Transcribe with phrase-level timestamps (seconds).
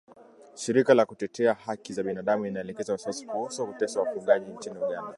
[0.55, 5.03] shirika la kutetea hakli za binadamu inaelezea wasiwasi kuhusu kuteswa wafungwa nchini Uganda